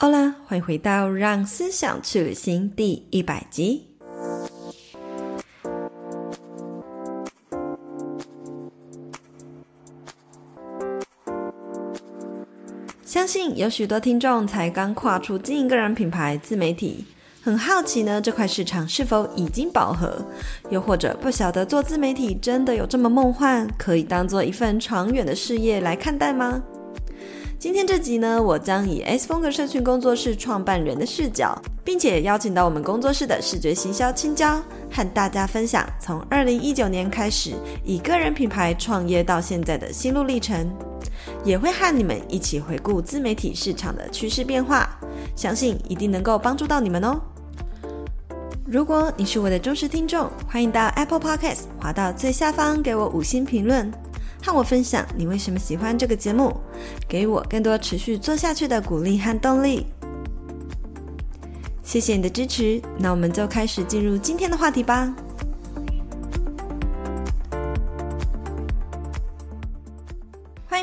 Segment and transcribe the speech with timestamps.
[0.00, 3.88] 好了，欢迎回到《让思想去旅行》第一百集。
[13.04, 17.04] 相信有许多听众才刚跨出经营个人品牌自媒体，
[17.42, 20.24] 很好奇呢，这块市场是否已经饱和？
[20.70, 26.62] 又或者不晓得做自媒体真的有这么梦幻，可以当做一份长远的事业来看待吗？
[27.60, 34.62] 今天这集呢，我将以 S 风格社群工作室创办人的视角，并且邀请到我们工作室的视觉行销青椒，
[34.92, 37.54] 和大家分享从二零一九年开始
[37.84, 40.70] 以个人品牌创业到现在的心路历程，
[41.44, 44.88] 也会和你们一起回顾自媒体市场的趋势变化，
[45.34, 47.20] 相信一定能够帮助到你们哦。
[48.64, 53.90] 如果你是我的忠实听众，欢迎到 Apple Podcast 滑到最下方给我五星评论。
[54.42, 56.56] 和我分享你为什么喜欢这个节目，
[57.08, 59.86] 给我更多持续做下去的鼓励和动力。
[61.82, 65.14] 谢谢你的支持，那我们就开始进入今天的话题吧。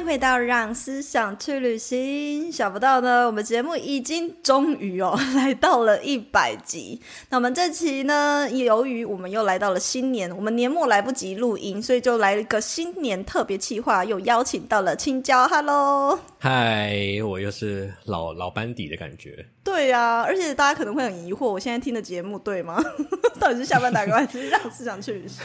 [0.05, 2.51] 回到《让思想去旅行》。
[2.55, 7.01] 想不到呢，我们节目已经终于哦 来到了一百集。
[7.29, 15.47] 那我们这期呢，由于我们又来到了新年，我们年末来不及录音，所以就来了一个新年特别企划，又邀请到了青椒。
[15.47, 19.43] Hello，嗨，我又是老老班底的感觉。
[19.63, 22.79] 对呀、啊，而且大家可能会很疑惑，我现在听的节目对吗？
[23.41, 25.43] 到底是下班打给我，还是让思想去旅行？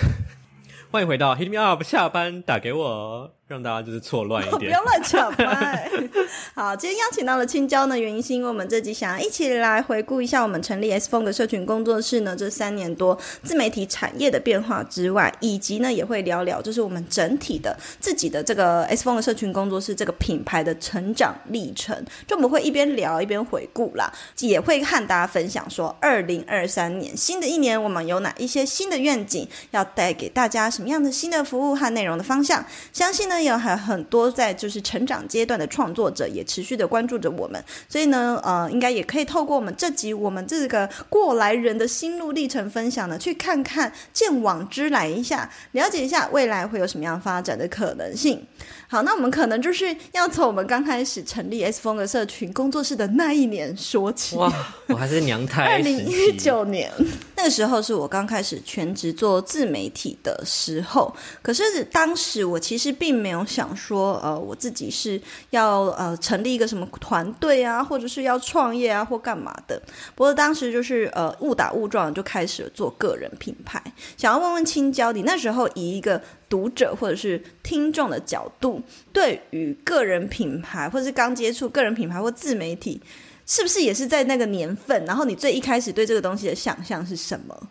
[0.90, 3.32] 欢迎回到 Hit Me Up，下班打给我。
[3.50, 5.90] 让大家就是错乱一点， 不要乱抢麦。
[6.54, 22.00] 好，今天邀请到了青椒呢，原因是因为我们这集想要一起来回顾一下我们成立 S 风格社群工作室呢这三年多自媒体产业的变化之外，以及呢也会聊聊就是我们整体的自己的这个 S 风格社群工作室这个品牌的成长历程。
[22.28, 32.64] 就我们会一边聊一边回顾啦，也会和大家分享说，二零二三年新的一年我们有哪一些新的愿景，要带给大家什么样的新的服务和内容的方向。
[32.92, 33.39] 相信呢。
[33.44, 48.46] 有还很多在就是成长阶段的创作者也持续的关注着我们，所以呢，呃，应该也可以透过我们这集我们这个过来人的心路历程分享呢，去看看见往知来一下，了解一下未来会有什么样发展的可能性。
[48.88, 54.36] 好，那我们可能就是要从我们刚开始成立 S 风格社群工作室的那一年说起。
[54.36, 54.52] 哇，
[54.88, 55.64] 我还是娘胎。
[55.70, 56.90] 二零一九年
[57.36, 69.80] 那个时候是我刚开始全职做自媒体的时候，可是当时我其实并没有想说，呃，我自己是要呃成立一个什么团队啊，或者是要创业啊，或干嘛的。
[70.16, 73.80] 不过当时就是呃误打误撞就开始做个人品牌，
[74.16, 76.20] 想要问问青椒，你那时候以一个。
[76.50, 83.00] 读者或者是听众的角度，对于个人品牌，或者是刚接触个人品牌或自媒体，
[83.46, 85.02] 是不是也是在那个年份？
[85.06, 87.70] 然后你最一开始对这个东西的想象是什么？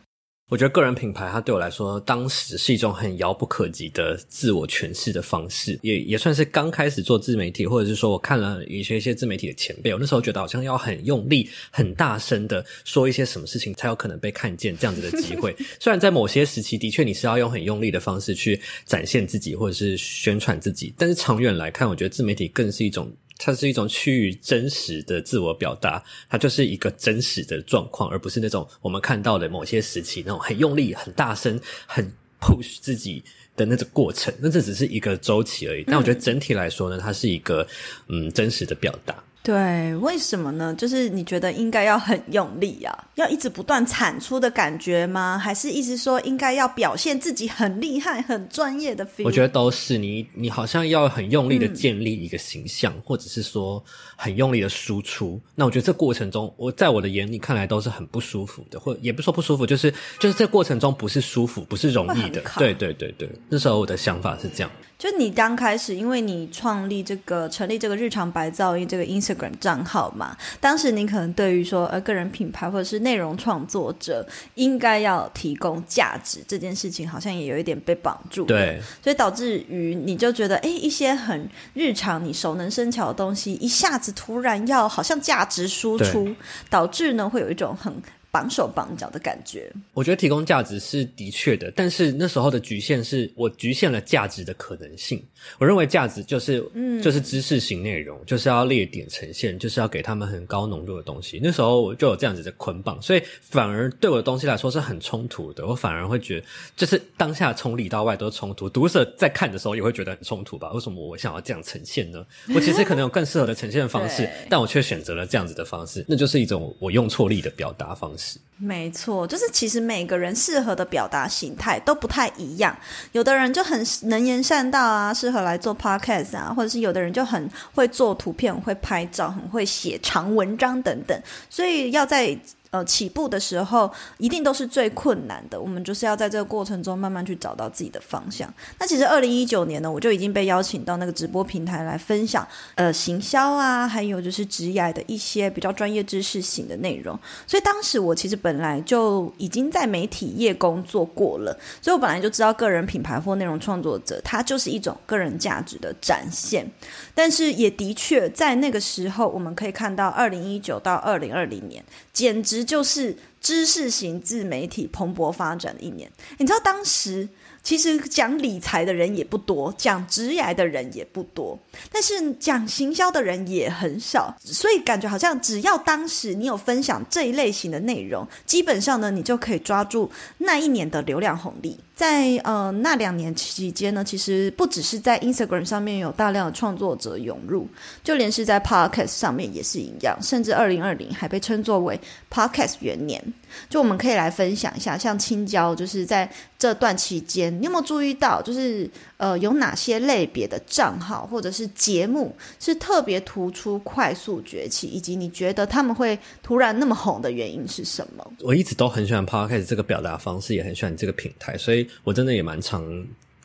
[0.50, 15.56] 我觉得个人品牌，它对我来说，当时是一种很遥不可及的自我诠释的方式，也也算是刚开始做自媒体，或者是说我看了一些一些自媒体的前辈，我那时候觉得好像要很用力、很大声的说一些什么事情，才有可能被看见这样子的机会。
[15.80, 23.12] 虽然在某些时期，的确你是要用很用力的方式去展现自己，或者是宣传自己，但是长远来看，我觉得自媒体更是一种。
[23.39, 32.05] 它是一种趋于真实的自我表达，它就是一个真实的状况，而不是那种我们看到的某些时期那种很用力、很大声、很
[32.39, 33.23] push 自己
[33.55, 34.31] 的那种过程。
[34.39, 35.83] 那这只是一个周期而已。
[35.88, 37.66] 但我觉得整体来说呢，它是一个
[38.09, 39.23] 嗯真实的表达。
[39.41, 40.75] 对，为什么呢？
[40.77, 45.39] 就是你觉得应该要很用力啊，要一直不断产出的感觉吗？
[45.41, 49.23] 还是意思说应该要表现自己很厉害、很专业的 feel？
[49.23, 53.83] 我觉得都是你，你好像要很用力的建立一个形象，嗯、或者是说
[54.16, 55.41] 很用力的输出。
[55.56, 59.89] 那我觉得这过程中，我在我的眼里看来都是很不舒服的，或也不说不舒服，就是
[60.19, 62.41] 就是这过程中不是舒服，不是容易的。
[62.57, 64.69] 对对对对，那时候我的想法是这样。
[64.97, 78.45] 就你刚开始，因为你创立这个、成立这个日常白噪音这个 Instagram 账号嘛，当时你可能对于说，呃，个人品牌或者是内容创作者应该要提供价值这件事情，好像也有一点被绑住。
[78.45, 86.36] 对，所以导致于你就觉得，哎，一些很日常、你熟能生巧的东西，一下子突然要好像价值输出，
[86.69, 87.94] 导致呢会有一种很。
[88.31, 89.72] 绑手绑脚的感觉。
[89.94, 95.24] 我觉得提供价值是的确的，但是那时候的局限是我局限了价值的可能性。
[95.58, 101.40] 我认为价值就是，嗯，就是知识型内容，就是要列点呈现，就是要给他们很高浓度的东西。
[101.42, 105.66] 那时候我就有这样子的捆绑，所以反而对我的东西来说是很冲突的。
[105.66, 106.46] 我反而会觉得，
[106.76, 108.70] 就是当下从里到外都是冲突。
[108.70, 110.72] 读者在看的时候也会觉得很冲突吧？
[110.74, 112.24] 为什么我想要这样呈现呢？
[112.54, 118.19] 我其实可能有更适合的呈现方式，但我却选择了这样子的方式，那就是一种我用错力的表达方式。
[118.62, 122.77] 没错，就是其实每个人适合的表达形态都不太一样。
[123.13, 131.18] 有的人就很能言善道啊，适合来做 podcast 啊，或者是有的人就很会做图片，会拍照，很会写长文章等等。
[131.50, 132.38] 所以要在
[132.71, 135.60] 呃，起步的时候一定都是最困难的。
[135.60, 138.48] 我们就是要在这个过程中慢慢去找到自己的方向。
[138.80, 147.18] 那其实二零一九年呢，我就已经被邀请到那个直播平台来分享呃行销啊，还有就是职业的一些比较专业知识型的内容。
[147.48, 151.51] 所以当时我其实本来就已经在媒体业工作过了，
[151.81, 156.69] 所以我本来就知道个人品牌或内容创作者，它就是一种个人价值的展现。
[157.16, 161.83] 但是也的确在那个时候，我们可以看到二零一九到二零二零年，
[162.19, 162.60] 简直。
[162.69, 166.12] 就是知识型自媒体蓬勃发展的一年。
[166.38, 167.27] 你知道当时
[167.61, 171.57] 其实讲理财的人也不多，讲职业的人也不多，
[171.91, 181.77] 但是讲行销的人也很少，所以感觉好像只要当时你有分享这一类型的内容，基本上呢，你就可以抓住那一年的流量红利。
[181.95, 187.67] 在呃那两年期间呢，其实不只是在 Instagram 上面有大量的创作者涌入，
[188.01, 192.00] 就连是在 Podcast 上面也是一样，甚至二零二零还被称作为
[192.31, 193.21] Podcast 元年。
[193.67, 208.25] 就我们可以来分享一下，像青椒，就是在这段期间，你有没有注意到，就是呃有哪些类别的账号或者是节目是特别突出、快速崛起，以及你觉得他们会突然那么红的原因是什么？
[208.42, 211.80] 我一直都很喜欢 Podcast 这个表达方式，也很喜欢这个平台，所以。
[212.04, 212.84] 我真的也蛮常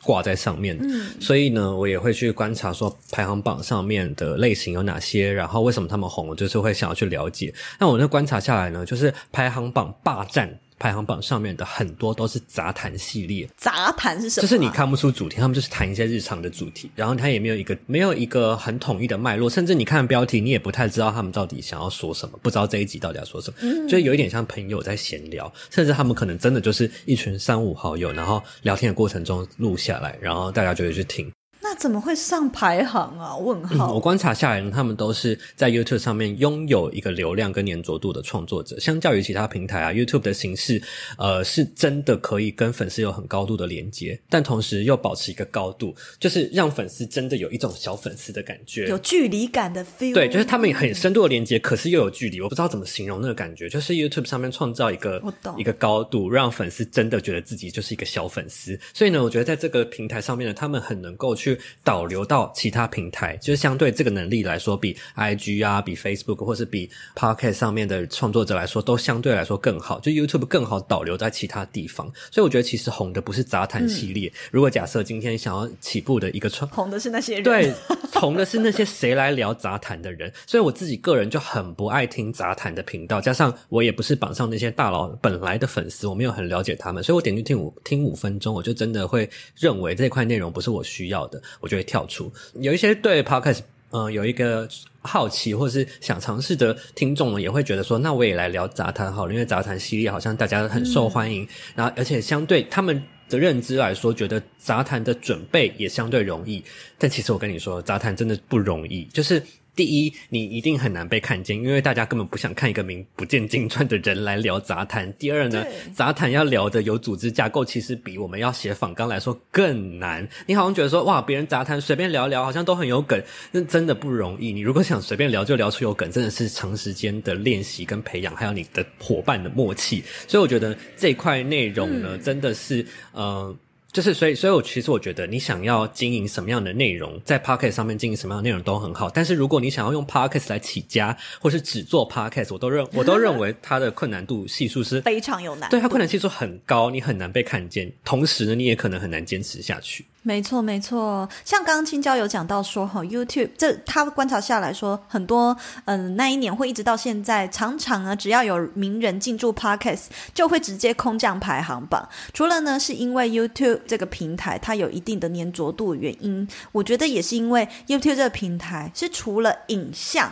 [0.01, 7.53] 挂在上面，嗯，所以呢，我也会去观察说排行榜上面的类型有哪些，然后为什么他们红，我就是会想要去了解。
[7.79, 10.59] 那我那观察下来呢，就是排行榜霸占。
[10.77, 14.41] 排行榜上面的很多都是杂谈系列，杂谈是什么？
[14.41, 31.31] 就是你看不出主题，他们就是谈一些日常的主题，然后他也没有一个没有一个很统一的脉络，甚至你看标题，你也不太知道他们到底想要说什么，不知道这一集到底要说什么，嗯，就有一点像朋友在闲聊，甚至他们可能真的就是一群三五好友，然后聊天的过程中录下来，然后大家就会去听。
[31.67, 33.35] 那怎么会上排行啊？
[33.35, 33.87] 问号。
[33.87, 38.79] 嗯，我观察下来呢，他们都是在 YouTube 上面拥有一个流量跟粘着度的创作者。
[38.79, 40.79] 相较于其他平台啊，YouTube 的形式，
[41.17, 50.13] 呃，是真的可以跟粉丝有很高度的连接，但同时又保持一个高度，就是让粉丝真的有一种小粉丝的感觉，有距离感的 feel。
[50.13, 52.39] 对，就是他们很深度的连接，可是又有距离。
[52.41, 55.19] 我不知道怎么形容那个感觉，就是 YouTube 上面创造一个
[55.57, 58.79] 一个高度，让粉丝真的觉得自己就是一个小粉丝。
[58.93, 62.35] 所以呢，我觉得在这个平台上面呢，他们很能够去导流到。
[62.35, 70.01] 到其他平台，就是相对这个能力来说，比 IG 啊，比 Facebook 或是比 Podcast 上面的创作者来说，都相对来说更好。
[70.01, 74.27] 就 YouTube 更好导流在其他地方，所以我觉得其实红的不是杂谈系列。
[74.27, 77.73] 嗯、如果假设今天想要起步的一个创，红的是那些人，对，
[78.13, 80.29] 红的是那些谁来聊杂谈的人。
[80.45, 92.31] 所以我自己个人就很不爱听杂谈的频道，加上我也不是榜上那些大佬本来的粉丝，我没有很了解他们，所以我点进去听五听五分钟，我就真的会认为这块内容不是我需要的，我就会跳出。
[92.55, 93.59] 有一些对 Podcast
[93.91, 94.67] 嗯、呃、有一个
[95.01, 106.63] 好奇或是想尝试的听众呢，也会觉得说，那我也来聊杂谈好了，因为杂谈系列好像大家很受欢迎，嗯、然后而且相对他们的认知来说，觉得杂谈的准备也相对容易。
[106.97, 109.41] 但其实我跟你说，杂谈真的不容易，就是。
[109.75, 115.11] 第一，你一定很难被看见，因为大家根本不想看一个名不见经传的人来聊杂谈。
[115.13, 120.27] 第二呢，杂谈要聊的有组织架构，其实比我们要写访纲来说更难。
[120.45, 124.53] 你好像觉得说，哇，别人杂谈随便聊聊，好像都很有梗，那真的不容易。
[124.53, 130.03] 你如果想随便聊就聊出有梗，真的是长时间的练习跟培养，还有你的伙伴的默契。
[130.27, 132.81] 所以我觉得这块内容呢，嗯、真的是，
[133.13, 133.55] 嗯、呃。
[133.95, 139.09] 就是，所以，所以我其实我觉得，你想要经营什么样的内容，在 Podcast 上面经营什么样的内容都很好。
[139.09, 145.69] 但是，如果你想要用 Podcast 来起家，或是只做 Podcast，我都认，我都认为 它的困难度系数是非常有难。
[145.69, 150.05] 对，它困难系数很高，你很难被看见，同时呢，你也可能很难坚持下去。
[150.27, 151.29] 没错，没错。
[151.43, 155.55] 像刚刚青椒有讲到说，哈，YouTube 这他观察下来说，很多
[155.85, 162.09] 嗯，那一年会一直到现在，常常呢，只要有名人进驻 Podcast，就会直接空降排行榜。
[162.33, 170.31] 除了呢，是因为 YouTube 这个平台它有一定的粘着度原因，我觉得也是因为 YouTube 这个平台是除了影像。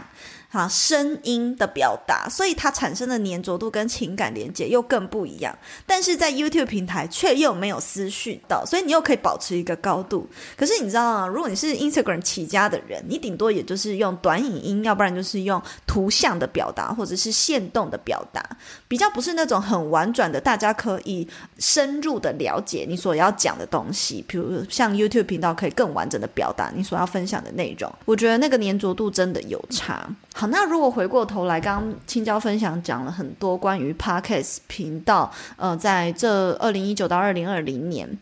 [0.54, 5.54] 啊声音的表达，所以它产生的粘着度跟情感连接又更不一样。
[5.86, 10.30] 但是在 YouTube 平台却又没有私讯到，所以你又可以保持一个高度。
[10.56, 11.28] 可是你知道吗？
[11.28, 18.48] 如果你是 Instagram 起家的人，你顶多也就是用短影音，要不然就是用图像的表达，或者是线动的表达，
[18.88, 24.24] 比较不是那种很婉转的，大家可以深入的了解你所要讲的东西。
[24.28, 30.08] 比如像 YouTube 频道可以更完整的表达你所要分享的内容，我觉得那个粘着度真的有差。
[30.44, 38.20] 好，那如果回过头来，刚刚青椒分享讲了很多关于 Podcast 频道，呃，在这二零一九到二零二零年。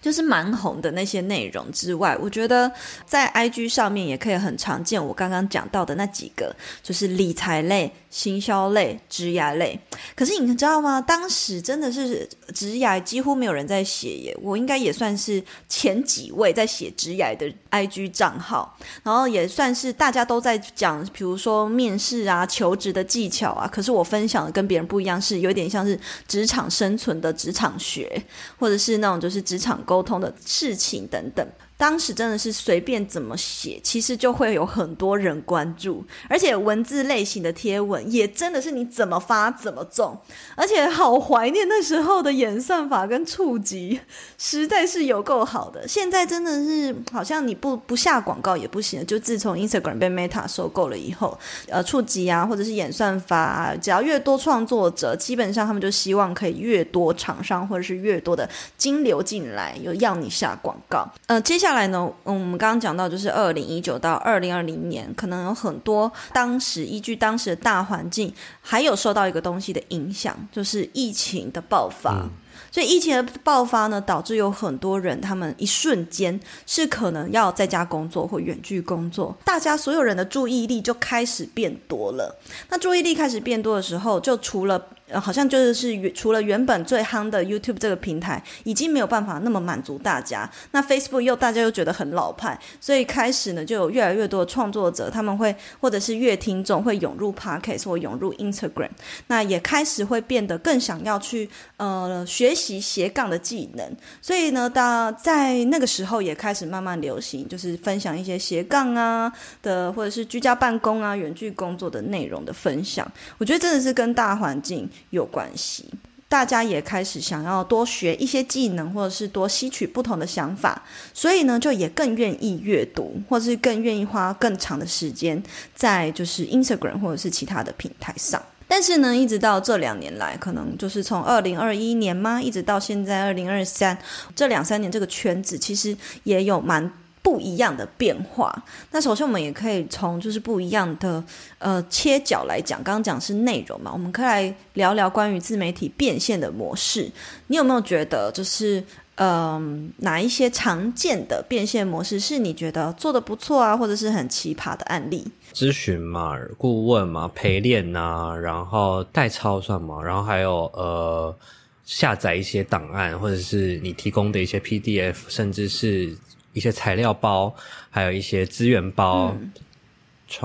[0.00, 2.70] 就是蛮红的那些内容之外，我觉得
[3.04, 5.04] 在 IG 上面也可以很常见。
[5.04, 9.78] 我刚刚讲到的那几个，就是理财类、行销类、职涯类。
[10.14, 11.00] 可是你知道吗？
[11.00, 14.36] 当时真的是职涯几乎没有人在写耶。
[14.42, 23.66] 我应该也算是前几位在写职涯的 IG 账号，然后也算是大家都在讲，比如说面试啊、求职的技巧啊。
[23.66, 28.22] 可是我分享的跟别人不一样，是有点像是职场生存的职场学，
[28.58, 29.78] 或者是那种就是职场。
[29.88, 31.48] 沟通的事情等等。
[31.78, 40.18] 当时真的是随便怎么写，其实就会有很多人关注，而且文字类型的贴文也真的是你怎么发怎么中，
[40.56, 44.00] 而且好怀念那时候的演算法跟触及，
[44.36, 45.86] 实在是有够好的。
[45.86, 61.08] 现在真的是好像你不不下广告也不行了，就自从 Instagram 被 Meta 收购了以后，呃，触及啊或者是演算法啊，只要越多创作者，基本上他们就希望可以越多厂商或者是越多的金流进来，有要你下广告。
[61.26, 61.67] 呃，接下来。
[61.68, 68.32] 下来呢，嗯，我们刚刚讲到，就是二零一九到二零二零年，可能有很多当时依据当时的大环境，
[68.62, 72.22] 还有受到一个东西的影响，就是疫情的爆发。
[72.22, 72.30] 嗯。
[72.70, 82.34] 所以疫情的爆发呢，导致有很多人，他们一瞬间是可能要在家工作或远距工作，大家所有人的注意力就开始变多了。
[82.70, 90.48] 那注意力开始变多的时候，就除了呃，好像就是除了原本最夯的 YouTube 这个平台，已经没有办法那么满足大家。
[90.72, 98.90] 那 Facebook 又大家又觉得很老派，所以开始呢，就有越来越多的创作者，他们会或者是乐听众会涌入 Podcast 或涌入 Instagram，
[99.28, 101.48] 那也开始会变得更想要去
[101.78, 103.96] 呃学习斜杠的技能。
[104.20, 113.10] 所以呢，大在那个时候也开始慢慢流行，就是分享一些斜杠啊的，或者是居家办公啊、远距工作的内容的分享。
[113.38, 114.88] 我觉得真的是跟大环境。
[115.10, 115.84] 有关系，
[116.28, 120.82] 大家也开始想要多学一些技能，或者是多吸取不同的想法，
[121.14, 125.42] 所以呢，就也更愿意阅读，或者是更愿意花更长的时间
[125.74, 128.42] 在就是 Instagram 或者是其他的平台上。
[128.66, 133.96] 但是呢，一直到这两年来，可能就是从二零二一年嘛，一直到现在二零二三
[134.36, 136.92] 这两三年，这个圈子其实也有蛮。
[137.28, 138.50] 不一样的变化。
[138.90, 141.22] 那首先，我们也可以从就是不一样的
[141.58, 142.82] 呃切角来讲。
[142.82, 147.10] 刚刚讲是内容嘛，我们可以来聊聊关于自媒体变现的模式。
[147.48, 148.82] 你有没有觉得就是
[149.16, 155.26] 嗯、哪一些常见的变现模式是你觉得做得不错啊，或者是很奇葩的案例？
[155.52, 161.36] 咨询嘛，顾问嘛，陪练呐，然后代操算嘛，然后还有呃
[161.84, 166.16] 下载一些档案，或者是你提供的一些 PDF，甚至是。
[166.52, 167.54] 一些材料包，
[167.90, 169.36] 还有一些资源包，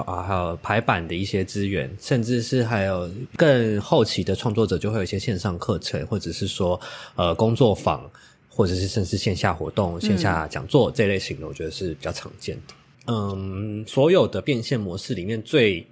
[0.06, 6.80] 啊，还有排版的一些资源，甚至是还有更后期的创作者就会有一些线上课程，或者是说
[7.16, 8.10] 呃工作坊，
[8.48, 12.74] 或者是甚至线下活动、线下讲座这类型的，我觉得是比较常见的。
[13.08, 15.86] 嗯，所有的变现模式里面最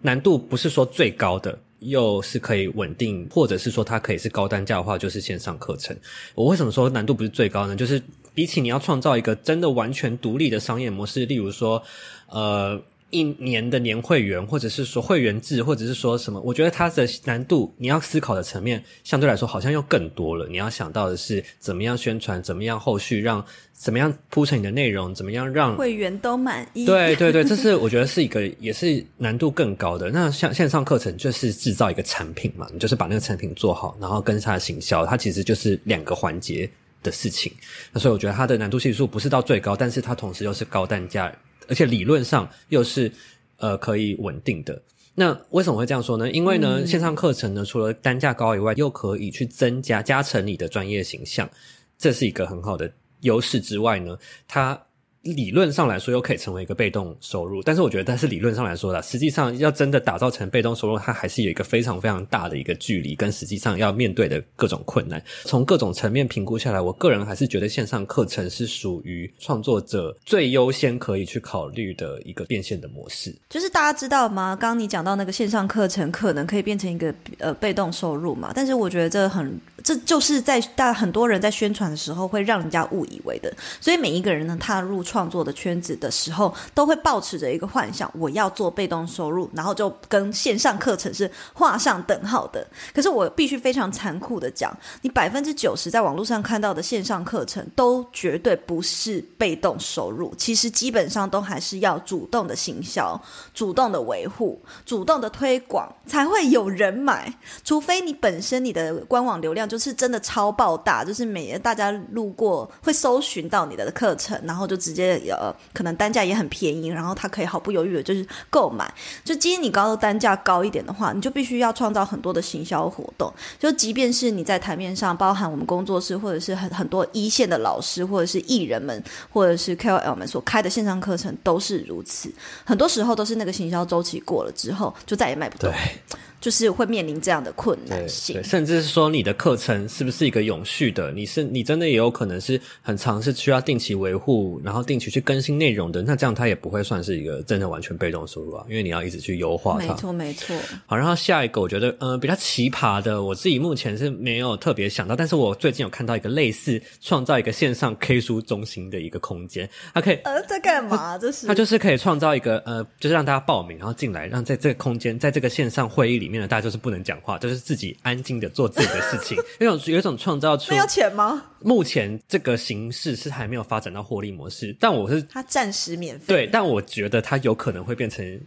[0.00, 5.96] 难度不是说最高的，又是可以稳定，或者是说它可以是高单价的话，就是线上课程。
[6.36, 7.74] 我为什么说难度不是最高呢？
[7.74, 8.00] 就是
[8.34, 11.82] 比起你要创造一个真的完全独立的商业模式，例如说，
[12.28, 20.48] 呃，一年的年会员，或者是说会员制，或者是说什么，我觉得它的难度，你要思考的层面相对来说好像又更多了。
[20.48, 26.84] 你要想到的是怎么样宣传，怎么样后续让，怎么样铺成你的内容，怎么样让会员都满意。
[26.86, 30.10] 对对对，这是我觉得是一个也是难度更高的。
[30.10, 36.68] 那像线上课程就是制造一个产品嘛，你就是把那个产品做好，然后跟它的行销，它其实就是两个环节
[37.04, 37.52] 的事情，
[37.92, 41.32] 那所以我觉得它的难度系数不是到最高，但是它同时又是高单价，
[41.68, 43.12] 而且理论上又是
[43.58, 44.82] 呃可以稳定的。
[45.14, 46.28] 那为什么会这样说呢？
[46.32, 51.48] 因为呢，嗯、线上课程呢，除了单价高以外，又可以去增加加成你的专业形象，
[51.96, 54.18] 这是一个很好的优势之外呢，
[54.48, 54.80] 它
[55.24, 65.22] 理论上来说又可以成为一个被动收入，但是我觉得，但是理论上来说啦，实际上要真的打造成被动收入，它还是有一个非常非常大的一个距离，跟实际上要面对的各种困难。
[65.44, 73.34] 从各种层面评估下来，我个人还是觉得线上课程是属于创作者最优先可以去考虑的一个变现的模式。
[73.48, 74.54] 就是大家知道吗？
[74.54, 79.58] 刚刚你讲到那个线上课程可能可以变成一个呃被动收入嘛，但是我觉得这很。
[79.82, 92.66] 这就是在大很多人在宣传的时候会让人家误以为的，所以每一个人呢踏入创作的圈子的时候，都会抱持着一个幻想，我要做被动收入，然后就跟线上课程是画上等号的。
[92.92, 103.20] 可是我必须非常残酷的讲，你百分之九十在网络上看到的线上课程都绝对不是被动收入，其实基本上都还是要主动的行销、
[103.54, 107.32] 主动的维护、主动的推广，才会有人买。
[107.62, 118.92] 除非你本身你的官网流量就是真的超爆大，就是每年大家路过会搜寻到你的课程，然后就直接呃，可能单价也很便宜，然后他可以毫不犹豫的就是购买。
[119.24, 123.32] 就今天你高的单价高一点的话，你就必须要创造很多的行销活动。
[123.58, 132.32] 就即便是你在台面上，包含我们工作室或者是很很多一线的老师，或者是艺人们，或者是 KOL 们所开的线上课程都是如此。
[132.64, 135.70] 很多时候都是那个行销周期过了之后，就再也卖不动。
[135.70, 136.18] 对。
[136.44, 141.10] 就是会面临这样的困难性，对对，甚至是说你的课程是不是一个永续的？
[141.10, 146.02] 你是你真的也有可能是很长，是需要定期维护，然后定期去更新内容的。
[146.02, 149.88] 那这样它也不会算是一个真的完全被动收入啊，因为你要一直去优化它。
[149.88, 150.54] 没错，没错。
[150.84, 161.16] 好，然后下一个我觉得呃比较奇葩的，我自己目前是没有特别想到，但是我最近有看到一个类似创造一个线上 K 书中心的一个空间，它可以呃在干嘛？
[161.16, 166.33] 这是它就是可以创造一个呃，就是让大家报名，然后进来，让在这个空间，在这个线上会议里面。
[166.42, 169.36] 大家就是不能讲话，就是自己安静的做自己的事情。
[169.60, 171.42] 有种有一种创造出，没有钱吗？
[171.60, 176.24] 目前这个形式是还没有发展到获利模式，但我是它暂时免费。
[176.26, 178.40] 对，但我觉得它有可能会变成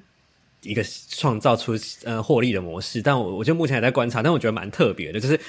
[0.62, 3.01] 一个创造出呃获利的模式。
[3.01, 5.39] 但我我就目前还在观察，但我觉得蛮特别的，就是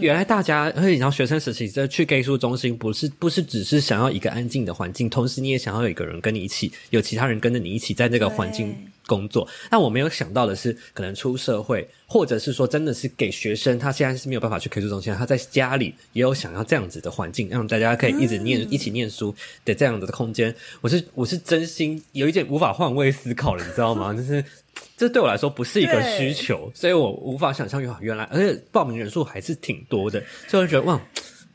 [0.00, 8.76] 原来大家而且然后学生时期在去 Gay 书中心，不是不是只是想要一个安静的环境，同时你也想要有一个人跟你一起，有其他人跟着你一起在这个环境。
[9.06, 19.34] 工作，但我没有想到的是，可能出社会，或者是说，真的是给学生，他现在是没有办法去 K 书中心，他在家里也有想要这样子的环境，让大家可以一直念、一起念书
[19.64, 20.54] 的这样子的空间。
[20.80, 24.12] 我是 我是真心有一点无法换位思考了，你知道吗？
[24.12, 24.44] 就是
[24.96, 31.00] 这对我来说不是一个需求，所以我无法想象原来，而且报名人数还是挺多的，所以我就觉得哇，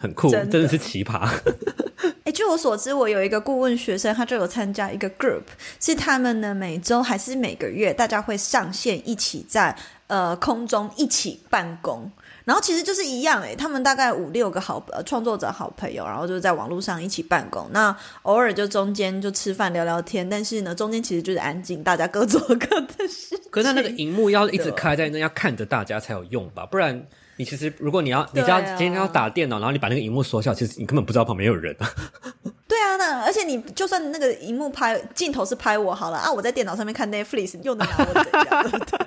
[0.01, 1.29] 很酷，真的，真的是奇葩。
[2.23, 5.43] 诶，据我所知，我有一个顾问学生，他就有参加一个 group，
[5.79, 9.75] 是他们呢每周还是每个月，大家会上线一起在
[10.07, 12.11] 呃空中一起办公，
[12.45, 23.39] 然后其实就是一样诶，他们大概五六个好呃创作者好朋友，然后就是在网络上一起办公，那偶尔就中间就吃饭聊聊天，但是呢中间其实就是安静，大家各做各的事。
[23.49, 27.07] 可是他那个荧幕要一直开在那，要看着大家才有用吧，不然。
[27.41, 31.75] 你其实，如果你要，你要今天要打电脑，然后你把那个荧幕缩小，其实你根本不知道旁边有人。
[32.69, 38.61] 对啊，那而且你就算那个荧幕拍镜头是拍我好了啊，我在电脑上面看 Netflix 又能拿我怎样？
[38.69, 38.99] 对不对？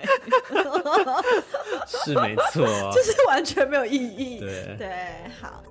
[1.87, 4.41] 是没错， 就是完全没有意义。
[4.41, 4.91] 对对，
[5.41, 5.63] 好。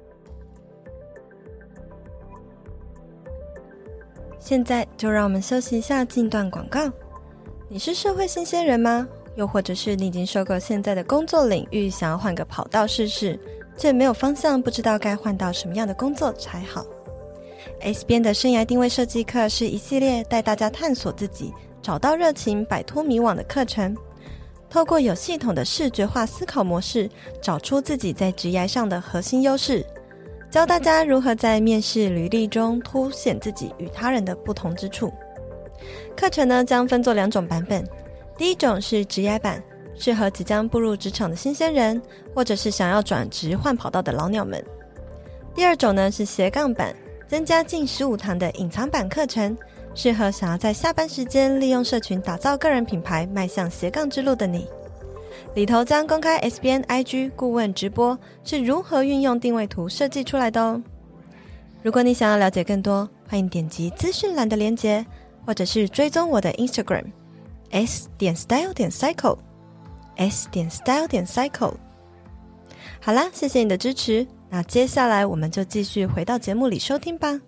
[4.39, 6.89] 现在就让我们休息一下，进段广告。
[7.67, 9.06] 你是社会新鲜人吗？
[9.36, 13.39] 又或者是你已经受够现在的工作领域，想要换个跑道试试，
[13.78, 16.86] 却没有方向，不知道该换到什么样的工作才好。
[17.82, 23.96] S 编的生涯定位设计课是一系列带大家探索自己、找到热情、摆脱迷惘的课程。
[24.69, 27.10] 透过有系统的视觉化思考模式，
[27.41, 29.86] 找出自己在职涯上的核心优势，
[30.50, 35.13] 教大家如何在面试履历中凸显自己与他人的不同之处。
[36.15, 37.84] 课程呢，将分作两种版本。
[38.38, 39.62] 第一种是职涯版，
[39.96, 42.02] 适合即将步入职场的新鲜人，
[42.34, 44.63] 或者是想要转职换跑道的老鸟们。
[45.54, 46.96] 第二种呢是斜杠版，
[47.28, 49.56] 增加近十五堂的隐藏版课程，
[49.93, 54.67] 适合想要在下班时间利用社群打造个人品牌，迈向斜杠之路的你。
[55.54, 60.82] 里头将公开 SBNIG 顾问直播是如何运用定位图设计出来的哦。
[61.84, 65.06] 如果你想要了解更多，欢迎点击资讯栏的链接，
[65.46, 67.06] 或者是追踪我的 Instagram。
[67.73, 71.73] S 点 style 点 cycle，S 点 style 点 cycle。
[73.01, 74.25] 好啦，谢谢你的支持。
[74.51, 77.41] 那接下来我们就继续回到节目里收听吧。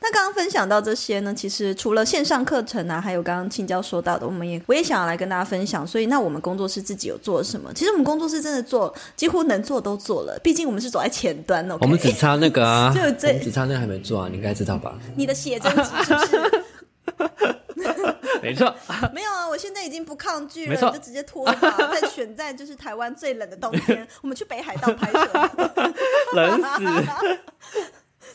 [0.00, 5.86] 那刚刚分享到这些呢，其实除了线上课程啊，还有刚刚青椒说到的，我们也我也想要来跟大家分享。
[5.86, 7.70] 所以，那我们工作室自己有做什么？
[7.74, 11.74] 其实我们工作室真的做几乎能做都做了，毕竟我们是走在前端哦。
[11.74, 11.82] Okay?
[11.82, 14.98] 我们只差那个啊， 就这我们只差那个还没做啊，你应该知道吧？
[15.14, 16.64] 你的写真集是不是？
[18.42, 18.74] 没错，
[19.12, 21.54] 没有啊，我现在已经不抗拒了，就直接脱了，
[21.92, 25.50] 再选在就是台湾最冷的冬天，我们去北海道拍摄，
[26.34, 27.38] 冷死。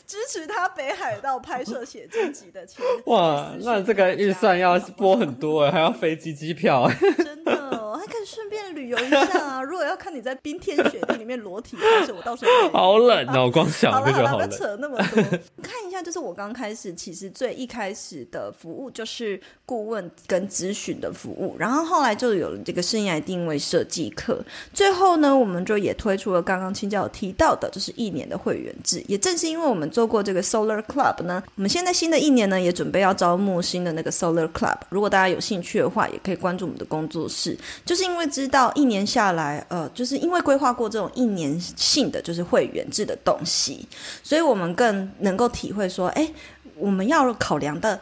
[0.08, 7.52] 支持他北海道拍摄写真集的钱哇，那这个预算要拨很多哎，还要飞机机票 真的，
[7.94, 9.62] 还可以顺便旅游一下啊！
[9.62, 14.46] 如果要看你在冰天雪地里面裸体拍摄，我到时候好冷哦，我光想就觉得好了。
[14.46, 15.22] 不要扯那么多，
[15.62, 24.42] 看一下，就是我刚开始其实最一开始的服务就是顾问跟咨询的服务，然后后来就有了这个生涯定位设计课，
[24.72, 29.86] 最后呢，我们就也推出了刚刚青椒有提到的，就是一年的会员制，也正是因为我们。
[29.98, 34.76] 做过这个 Solar Club 呢，我们现在新的一年呢，也准备要招募新的那个 Solar Club。
[34.90, 37.58] 如果大家有兴趣的话，也可以关注我们的工作室。
[37.84, 43.88] 就是因为知道一年下来，呃，就是因为规划过这种一年性的就是会员制的东西，
[44.22, 46.30] 所以我们更能够体会说，哎，
[46.76, 47.98] 我们要考量的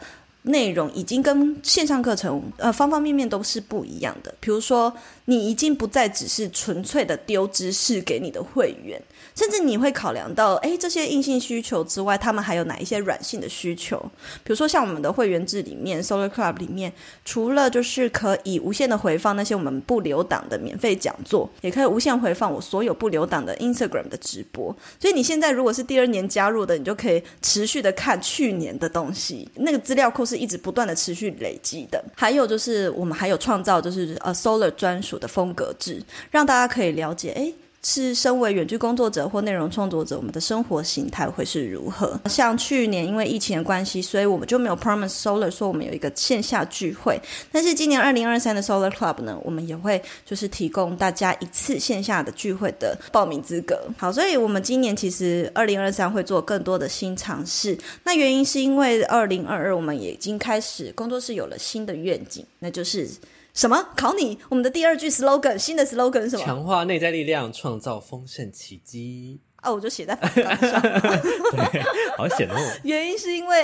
[0.47, 4.33] 内容已经跟线上课程呃方方面面都是不一样的。
[4.39, 4.91] 比如说，
[5.25, 9.01] 你已经不再只是纯粹的丢知识给你的会员。
[9.35, 13.99] 甚至你会考量到，哎，这些硬性需求之外，他们还有哪一些软性的需求？
[14.43, 16.91] 比如说，像我们的会员制里面，Solar Club 里面，
[17.23, 24.75] 除了就是可以无限的回放那些我们不留档的免费讲座，也可以无限回放我所有不留档的 Instagram 的直播。
[24.99, 32.03] 所以你现在如果是第二年加入的，你就可以持续的看去年的东西，那个资料库是一直不断的持续累积的。
[32.15, 37.53] 还有就是我们还有创造就是呃 Solar 专属的风格制，让大家可以了解，哎。
[37.89, 42.19] 是身为远距工作者或内容创作者，我们的生活形态会是如何？
[42.25, 47.17] 像去年因为疫情的关系，所以我们就没有 Promise Solar 说我们有一个线下聚会。
[47.49, 53.79] 但是今年二零二三的 Solar Club 呢，我们也会就是提供大家一次线下的聚会的报名资格。
[53.97, 57.77] 好，所以我们今年其实二零二三会做更多的新尝试。
[58.03, 63.09] 那原因是因为二零二二我们也已经开始工作室有了新的愿景，那就是。
[63.57, 63.89] 什么？
[63.95, 64.37] 考你？
[64.49, 66.45] 我们的第二句 slogan，新的 slogan 是什么？
[66.45, 69.39] 强化内在力量，创造丰盛奇迹。
[69.55, 70.79] 啊，我就写在访纲上。
[70.79, 71.81] 对，
[72.15, 72.55] 好显露。
[72.85, 73.63] 原因是因为，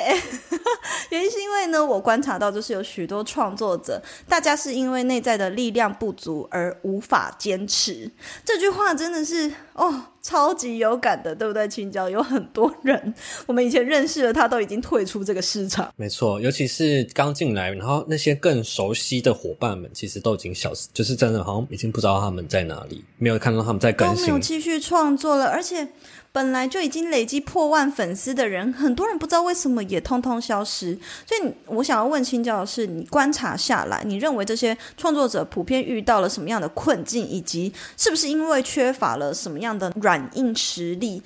[1.11, 8.11] 原因是因为呢，我观察到就是有许多创作者，大家是因为内在的力量不足而无法坚持。
[8.43, 10.05] 这句话真的是哦。
[10.23, 11.67] 超级有感的，对不对？
[11.67, 13.13] 青椒有很多人，
[13.45, 15.93] 我们以前认识的他都已经退出这个市场。
[15.97, 25.89] 没错，尤其是刚进来，然后那些更熟悉的伙伴们，其实都已经消失，就是真的好像已经不知道他们在哪里，没有看到他们在更新，都没有继续创作了，而且。
[26.33, 30.97] 本来就已经累积破万粉丝的人，很多人不知道为什么也通通消失。
[31.27, 41.21] 所以，我想要问青椒的是，你观察下来，你认为这些创作者普遍遇到了什么样的困境，以及是不是因为缺乏了什么样的软硬实力？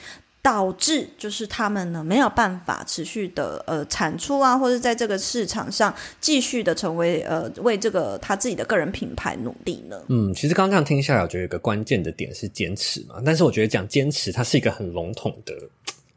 [0.48, 10.02] 导致就是他们呢没有办法持续的呃产出啊，或者在这个市场上继续的成为呃为这个他自己的个人品牌努力呢？
[10.08, 13.22] 嗯，其实刚刚这样听下来，我觉得有个关键的点是坚持嘛。
[13.26, 15.54] 但是我觉得讲坚持，它是一个很笼统的。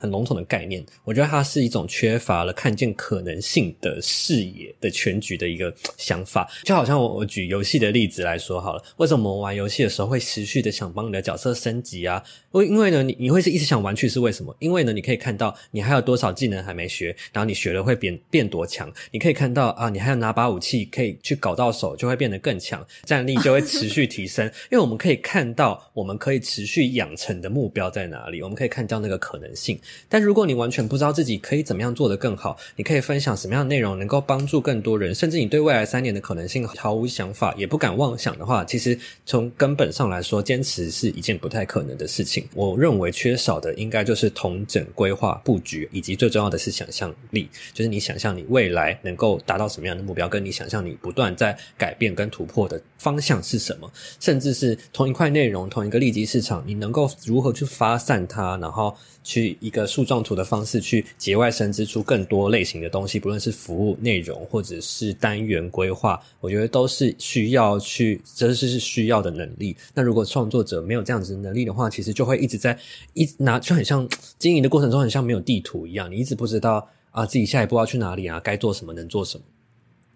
[0.01, 6.51] 很笼统的概念，我觉得它是一种缺乏了看见可能性的视野的全局的一个想法。
[6.65, 12.23] 就好像我我举游戏的例子来说好了，为什么我们玩游戏的时候会持续的想帮你的角色升级啊？
[12.53, 14.57] 为因为呢，你你会是一直想玩去是为什么？
[14.59, 18.91] 因为呢，你可以看到你还有多少技能还没学，然后你学了会变变多强。
[19.11, 24.47] 你可以看到啊，你还有拿把武器可以去搞到手，就会变得更强，战力就会持续提升。
[24.71, 28.41] 因为我们可以看到，我们可以持续养成的目标在哪里？
[28.43, 29.79] 我们可以看到那个可能性。
[30.09, 42.46] 但如果你完全不知道自己可以怎么样做得更好，你可以分享什么样的内容能够帮助更多人，甚至你对未来三年的可能性毫无想法，也不敢妄想的话，其实从根本上来说，坚持是一件不太可能的事情。
[42.55, 58.96] 我认为缺少的应该就是同整、规划、布局，以及最重要的是想象力，就是你想象你未来能够达到什么样的目标，跟你想象你不断在改变跟突破的方向是什么，甚至是同一块内容、同一个利基市场，你能够如何去发散它，然后。
[59.22, 69.77] 去一个树状图的方式去节外生枝出更多类型的东西，不论是服务内容或者是单元规划，我觉得都是需要去，这是是需要的能力。
[69.95, 72.79] 那如果创作者没有这样子能力的话，其实就会一直在
[73.14, 79.45] 一拿，就很像经营的过程中，很像没有地图一样，你一直不知道啊自己下一步要去哪里啊，该做什么，能做什么。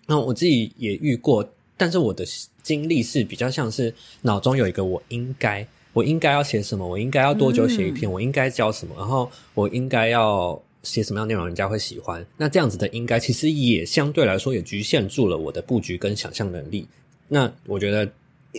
[0.06, 2.24] 那我自己也遇过，但是我的
[2.62, 5.66] 经历是比较像是脑中有一个我应该。
[5.94, 6.86] 我应该要写什么？
[6.86, 8.10] 我应该要多久写一篇？
[8.10, 8.94] 嗯、我应该教什么？
[8.98, 12.22] 然后我应该要写什么样内容人家会喜欢。
[12.36, 16.86] 那这样子的应该其实也相对来说也局限住了我的布局跟想象能力。
[17.28, 18.06] 那我觉得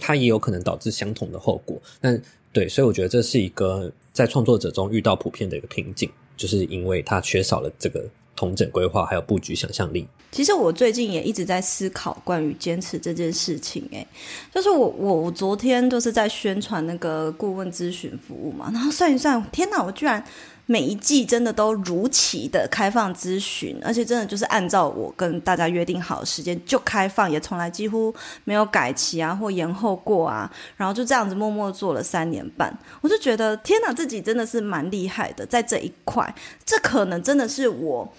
[0.01, 1.79] 它也有可能导致相同的后果。
[2.01, 2.17] 那
[2.51, 8.03] 对，所以我觉得这是一个在创作者中遇到普遍的一个瓶颈，就是因为他缺少了这个。
[8.35, 10.07] 同整规划还有布局想象力。
[10.31, 13.87] 其实我最近也一直在思考关于坚持这件事情。
[13.93, 14.05] 哎，
[14.53, 20.21] 就是我我我昨天就是在宣传那个顾问咨询服务嘛，然后算一算，天哪，我居然
[20.65, 36.33] 每一季真的都如期的开放咨询，而且真的就是按照我跟大家约定好的时间就开放，也从来几乎没有改期啊或延后过啊，然后就这样子默默做了三年半，我就觉得天哪，自己真的是蛮厉害的，在这一块，
[36.65, 38.11] 这可能真的是我。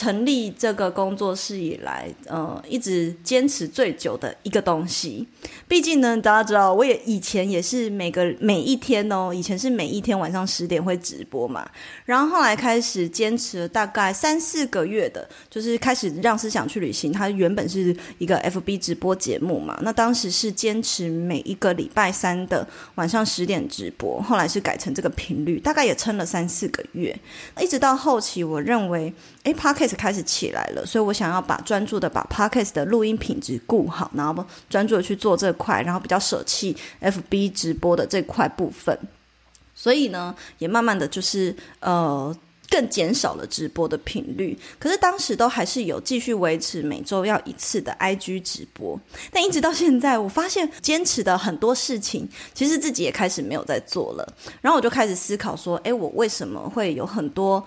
[0.00, 5.28] 成立这个工作室以来，呃，一直坚持最久的一个东西。
[5.68, 11.68] 毕竟呢，大家知道，我也以前也是每个每一天哦，以前是每一天晚上十点会直播嘛。
[12.06, 17.12] 然后后来开始坚持了大概三四个月的，就是开始让思想去旅行。
[17.12, 27.14] 它原本是一个 FB 直播节目嘛，那当时是坚持每一个礼拜三的晚上十点直播，后来是改成这个频率，大概也撑了三四个月，
[27.60, 29.12] 一直到后期，我认为。
[29.44, 29.54] 诶
[29.96, 38.98] 开始起来了，所以我想要把专注的把 Podcast 的录音品质顾好，然后专注的去做这块，然后比较舍弃 FB 直播的这块部分。
[39.74, 42.36] 所以呢，也慢慢的就是呃
[42.68, 44.58] 更减少了直播的频率。
[44.78, 49.00] 可是当时都还是有继续维持每周要一次的 IG 直播，
[49.32, 54.34] 但一直到现在，我发现坚持的很多事情，其实自己也开始没有在做了。
[54.60, 57.66] 然后我就开始思考说，诶，我为什么会有很多？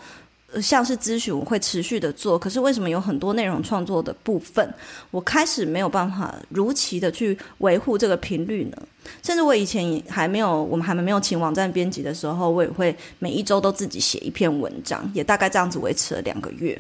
[0.62, 4.74] 像是咨询，我会持续的做，可是为什么有很多内容创作的部分，
[5.12, 8.78] 我开始没有办法如期的去维护这个频率呢？
[9.22, 16.80] 甚至我以前也还没有，我们还没有请网站编辑的时候，我也会每一周都自己写一篇文章，也大概这样子维持了两个月。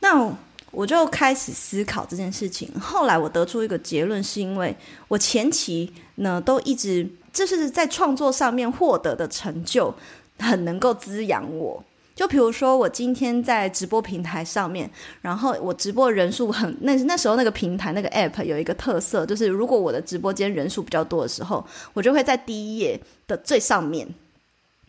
[0.00, 0.30] 那
[0.72, 2.68] 我就开始思考这件事情。
[2.78, 4.74] 后来我得出一个结论，是因为
[5.08, 9.94] 我前期呢都一直就是在创作上面获得的成就，
[10.38, 11.82] 很能够滋养我。
[12.16, 22.98] 就比如说，我今天在直播平台上面，然后我直播人数很，那那时候那个平台那个 app 有一个特色，就是如果我的直播间人数比较多的时候，我就会在第一页
[23.28, 24.08] 的最上面。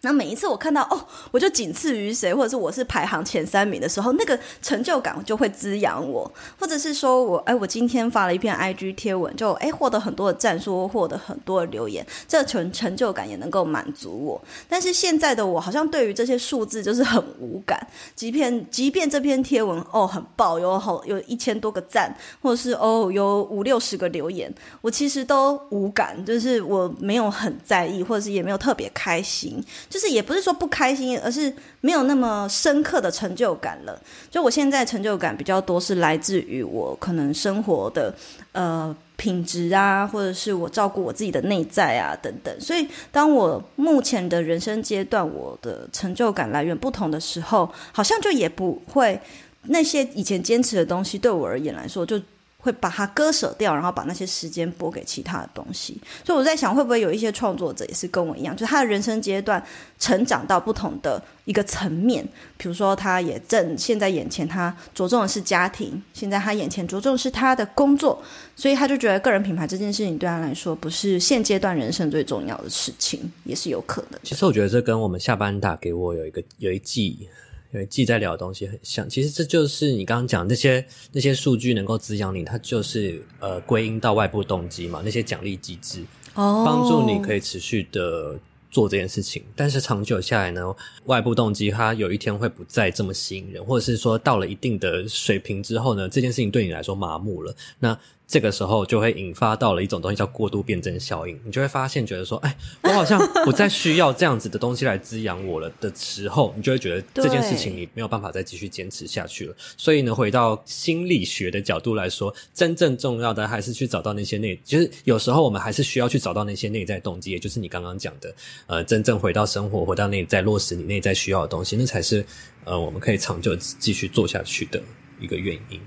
[0.02, 14.40] 那每一次我看到哦，我就仅次于谁，或者是我是排行前三名的时候，那个成就感就会滋养我，或者是说我哎，我今天发了一篇 IG 贴文，就哎获得很多的赞数，获得很多的留言，这成成就感也能够满足我。
[14.70, 29.62] 但是现在的我好像对于这些数字就是很无感，即便即便这篇贴文哦很爆，有好有一千多个赞，或者是哦有五六十个留言，我其实都无感，就是我没有很在意，或者是也没有特别开心。
[29.90, 34.02] 就是也不是说不开心，而是没有那么深刻的成就感了。
[34.30, 38.14] 就我现在成就感比较多，是来自于我可能生活的
[38.52, 42.54] 呃品质啊，或者是我照顾我自己的内在啊等等。
[42.60, 49.20] 所以，当我目前的人生阶段，我的成就感来源不同的时候，好像就也不会
[49.64, 52.22] 那些以前坚持的东西，对我而言来说就。
[52.68, 55.98] 会把它割舍掉，然后把那些时间拨给其他的东西。
[56.26, 59.64] 所以我在想，会不会有一些创作者也是跟我一样，就是他的人生阶段
[59.98, 62.28] 成长到不同的一个层面。
[62.58, 68.22] 比如说，他也正现在眼前，他着重的是家庭；现在他眼前着重是他的工作，
[68.56, 74.20] 所以他就觉得个人品牌这件事情对他来说不是现阶段人生最重要的事情，也是有可能。
[74.24, 77.30] 其实我觉得这跟我们下班打给我有一个有一季。
[77.74, 86.04] 因为记在聊的东西很像，其实这就是你刚刚讲那些那些数据能够滋养你，它就是呃归因到外部动机嘛，那些奖励机制，
[86.36, 88.40] 哦，帮助你可以持续的
[88.72, 89.44] 做这件事情。
[89.56, 90.74] 但是长久下来呢，
[91.06, 98.00] 外部动机它有一天会不再这么吸引人，或者是说到了一定的水平之后呢，这件事情对你来说麻木了，那。
[98.28, 109.56] 这个时候就会引发到了一种东西叫过度辩证效应，你就会发现觉得说，哎，我好像不再需要这样子的东西来滋养我了的时候，你就会觉得这件事情你没有办法再继续坚持下去了。
[109.78, 118.36] 所以呢，回到心理学的角度来说，真正重要的还是去找到那些内，就是有时候我们还是需要去找到那些内在动机，也就是你刚刚讲的，
[118.66, 122.26] 呃，真正回到生活，回到内在落实你内在需要的东西，那才是
[122.66, 124.84] 呃我们可以长久继续做下去的
[125.22, 125.80] 一个原因。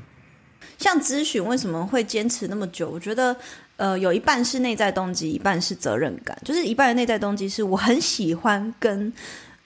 [0.80, 2.88] 像咨询为什么会坚持那么久？
[2.88, 3.36] 我觉得，
[3.76, 6.36] 呃，有一半是内在动机，一半是责任感。
[6.42, 9.12] 就是一半的内在动机是我很喜欢跟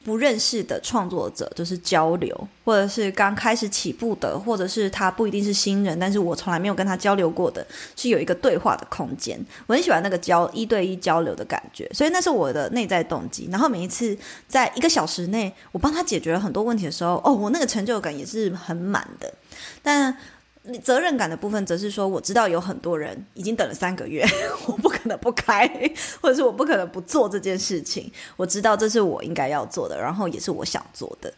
[0.04, 9.38] 不认识的创作者，就是交流，或者是刚开始起步的，或者是他不一定是新人，但是我从来没有跟他交流过的，是有一个对话的空间。
[9.66, 13.48] 我很喜欢那个交一对一交流的感觉，所以那是我的内在动机。
[13.52, 14.14] 然后每一次
[14.48, 19.32] 在一个小时内，我帮他解决了很多问题的时候，哦，我那个成就感也是很满的。
[19.82, 20.14] 但
[20.82, 24.24] 责任感的部分，则是说，我知道有很多人已经等了三个月，
[24.66, 25.68] 我不可能不开，
[26.22, 28.10] 或者是我不可能不做这件事情。
[28.36, 31.32] 我知道这是我应该要做的，然后也是我想做的。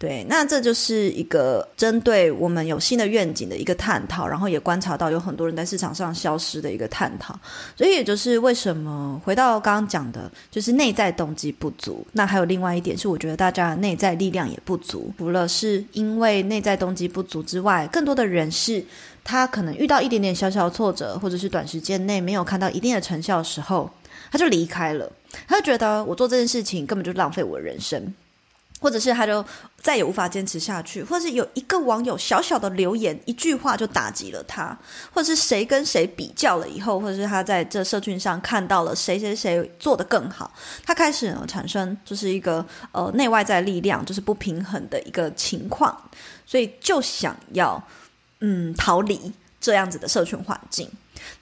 [0.00, 7.38] 对，那这就是一个针对我们有新的愿景的一个探讨，然后也观察到有很多人在市场上消失的一个探讨。
[7.76, 12.02] 所以也就是为什么回到刚刚讲的，就是内在动机不足。
[12.12, 15.12] 那还有另外一点是，我觉得大家内在力量也不足。
[15.18, 18.82] 除了是因为内在动机不足之外，更多的人是
[19.22, 23.90] 他可能遇到一点点小小挫折，或者是短时间内没有看到一定的成效的时候，
[24.32, 25.12] 他就离开了。
[25.46, 28.14] 他就觉得我做这件事情根本就浪费我的人生。
[28.80, 29.44] 或者是他就
[29.80, 34.76] 再也无法坚持下去，或者是有一个网友小小的留言一句话就打击了他，
[35.12, 40.50] 或者是谁跟谁比较了以后，或者是他在这社群上看到了谁谁谁做得更好，
[40.84, 45.96] 他开始呢产生就是一个呃内外在力量就是不平衡的一个情况，
[46.46, 47.82] 所以就想要
[48.40, 50.90] 嗯逃离这样子的社群环境。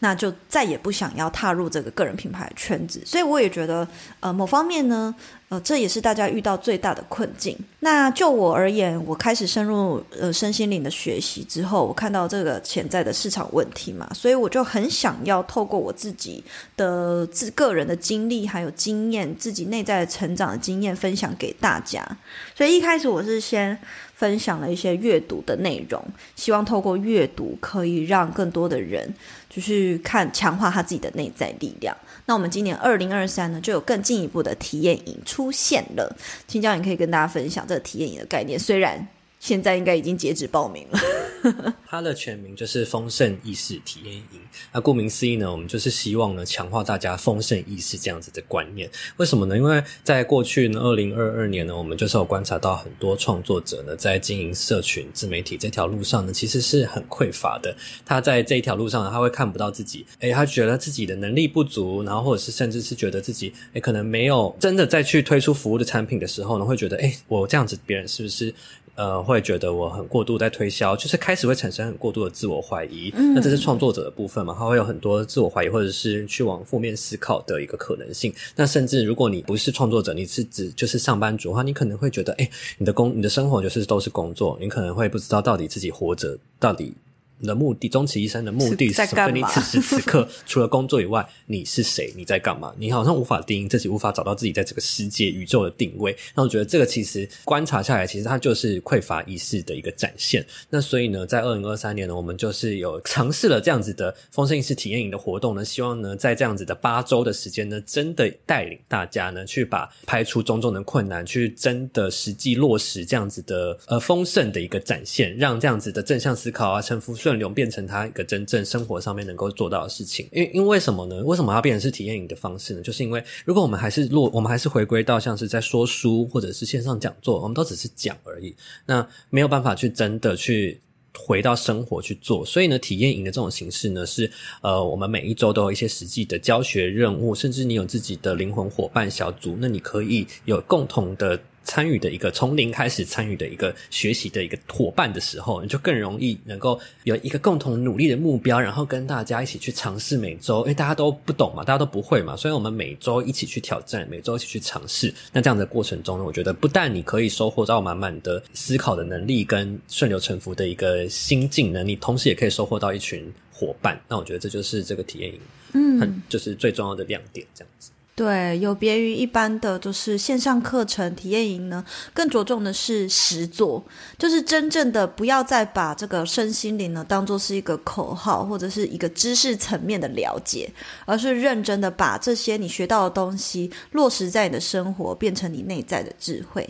[0.00, 3.86] 那就再也不想要踏入这个个人品牌圈子，所以我也觉得，
[4.18, 5.14] 呃，某方面呢，
[5.50, 7.56] 呃，这也是大家遇到最大的困境。
[7.80, 16.44] 那就我而言，我开始深入呃身心灵的学习之后，我看到这个潜在的市场问题嘛，所以我就很想要透过我自己
[16.76, 22.06] 的自个人的经历还有经验，自己内在的成长的经验分享给大家。
[22.54, 23.78] 所以一开始我是先
[24.14, 26.04] 分享了一些阅读的内容，
[26.36, 29.14] 希望透过阅读可以让更多的人。
[29.50, 31.96] 就去看强化他自己的内在力量。
[32.28, 36.14] 那我们今年二零二三呢，就有更进一步的体验营出现了。
[36.46, 38.58] 青椒，你可以跟大家分享这个体验营的概念。
[38.58, 39.08] 虽然
[39.40, 41.74] 现在应该已经截止报名了。
[41.86, 44.40] 它的全名就是丰盛意识体验营。
[44.72, 48.90] 那顾名思义呢，我们就是希望呢，强化大家丰盛意识这样子的观念。
[49.16, 49.56] 为什么呢？
[49.56, 57.74] 因为在过去呢，二零二二年呢，我们就是有观察到很多创作者呢，在经营社群自媒体这条路上呢，其实是很匮乏的。
[58.04, 68.52] 他在这一条路上呢，他会看不到自己，诶，他觉得自己的能力不足，然后或者是甚至是觉得自己，诶，可能没有真的在去推出服务的产品的时候呢，会觉得，诶，我这样子，别人是不是？
[68.98, 73.12] 呃，会觉得我很过度在推销，就是开始会产生很过度的自我怀疑。
[73.16, 74.52] 嗯，那这是创作者的部分嘛？
[74.58, 78.34] 他会有很多自我怀疑，或者是去往负面思考的一个可能性。
[78.56, 86.92] 那甚至如果你不是创作者，你是指就是上班族的话，你可能会觉得，哎，你的工，你的生活就是都是工作，你可能会不知道到底自己活着到底。
[87.40, 89.30] 你的目的，终其一生的目的是什么？
[89.30, 92.12] 你此时此刻除了工作以外，你是谁？
[92.16, 92.74] 你在干嘛？
[92.78, 96.16] 你好像无法定义自己，无法找到自己在这个世界、宇宙的定位。
[96.34, 100.44] 那我觉得这个其实观察下来，其实它就是匮乏意识的一个展现。
[100.68, 117.14] 那所以呢，在二零二三年呢，我们就是有尝试了这样子的丰盛意识体验营的活动呢，希望呢，在这样子的八周的时间呢，真的带领大家呢，去把排除种种的困难，去真的实际落实这样子的呃丰盛的一个展现，让这样子的正向思考啊，臣服。
[117.28, 121.22] 顺流变成他一个真正生活上面能够做到的事情，因因为什么呢？
[121.24, 122.80] 为什么要变成是体验营的方式呢？
[122.80, 130.80] 就是因为如果我们还是落，我们还是回归到像是在说书或者是线上讲座，我们都只是讲而已，那没有办法去真的去
[131.18, 132.42] 回到生活去做。
[132.46, 134.30] 所以呢，体验营的这种形式呢，是
[134.62, 141.38] 呃，我们每一周都有一些实际的教学任务，甚至你有自己的灵魂伙伴小组，那你可以有共同的。
[141.68, 150.60] 参与的一个从零开始参与的一个学习的一个伙伴的时候，你就更容易能够有一个共同努力的目标，然后跟大家一起去尝试每周。
[150.60, 155.12] 因为大家都不懂嘛，大家都不会嘛，所以我们每周一起去挑战，每周一起去尝试。
[155.30, 164.00] 那这样的过程中呢，我觉得不但你可以收获到满满的思考的能力跟顺流成福的一个心境能力，同时也可以收获到一群伙伴。
[164.08, 165.40] 那我觉得这就是这个体验营，
[165.74, 167.90] 嗯，很就是最重要的亮点，这样子。
[168.18, 173.80] 对，有别于一般的就是线上课程体验营呢，更着重的是实做，
[174.18, 180.68] 就是真正的不要再把这个身心灵呢当做是一个口号或者是一个知识层面的了解，
[181.06, 186.68] 而是认真的把这些你学到的东西落实在你的生活，变成你内在的智慧。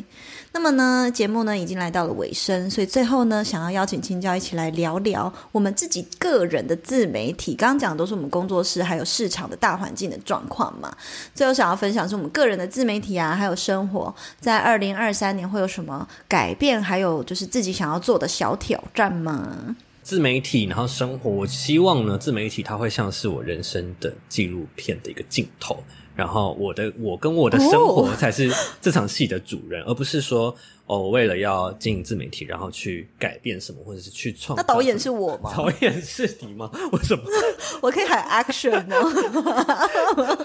[0.58, 7.54] 那么呢，节目呢已经来到了尾声，所以最后呢，想要邀请青椒一起来聊聊我们自己个人的自媒体。
[7.54, 10.92] 刚刚讲的都是我们工作室还有市场的大环境的状况嘛。
[11.32, 19.76] 最后想要分享是我们个人的自媒体啊，还有生活在二零二三年会有什么改变，还有就是自己想要做的小挑战吗？
[20.02, 25.84] 自媒体，然后生活，我希望呢，自媒体它会像是我人生的纪录片的一个镜头，
[26.18, 28.50] 然后我的我跟我的生活才是
[28.82, 30.52] 这场戏的主人，哦、而不是说
[30.86, 34.56] 哦，我为了要经营自媒体，然后去改变什么，或者是去创。
[34.56, 35.54] 那导演是我吗？
[35.56, 36.68] 导演是你吗？
[36.90, 37.22] 为什么？
[37.80, 38.96] 我可以喊 action 吗？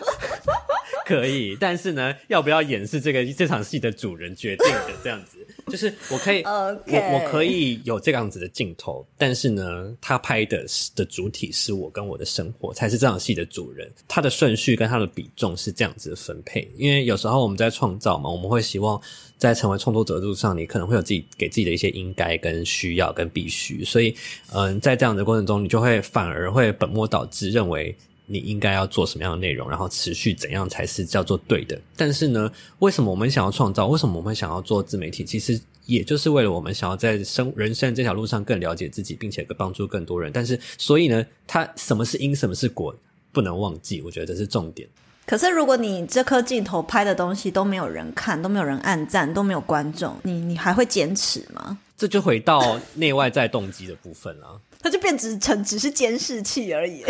[1.08, 5.40] 可以，但是呢，要不要演是这个这场戏的主人决定的，这样子。
[5.68, 6.82] 就是我可以 我
[7.14, 13.90] 我可以有这样子的镜头，但是呢，他拍的的主体是我跟我的生活，才是这场戏的主人。
[14.08, 16.70] 他的顺序跟他的比重是这样子的分配。
[16.78, 19.02] 因为有时候我们在创造嘛，我们会希望
[19.38, 23.84] 在成为创作者的路上，你可能会有自己给自己的一些应该、跟需要、跟必须。
[23.84, 24.16] 所以，
[24.54, 27.96] 嗯，在这样的过程中，你就会反而会本末倒置，认为。
[28.34, 31.80] 你应该要做什么样的内容，然后持续怎样才是叫做对的？
[31.96, 33.86] 但是呢，为什么我们想要创造？
[33.86, 35.24] 为什么我们想要做自媒体？
[35.24, 40.32] 其实也就是为了我们想要在生人生这条路上更了解自己，并且帮助更多人。
[40.34, 42.96] 但是，所以呢，它什么是因，什么是果，
[43.32, 44.02] 不能忘记。
[44.02, 44.90] 我觉得这是重点。
[45.26, 51.78] 可是，如果你这颗镜头拍的东西都没有人看，都没有人按赞，都没有观众，你你还会坚持吗？
[51.96, 54.60] 这就回到内外在动机的部分了。
[54.82, 57.04] 它就变成只只是监视器而已。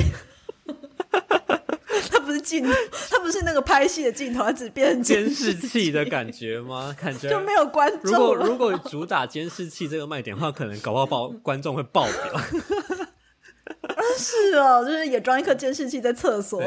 [2.11, 2.72] 它不是镜头，
[3.09, 6.95] 它不是那个拍戏的镜头，它只变成监视器的感觉吗？
[6.99, 8.11] 感觉就没有观众。
[8.11, 12.41] 如果如果主打监视器这个卖点的话，可能搞不好爆观众会爆表。
[14.18, 16.61] 是哦，就是也装一颗监视器在厕所。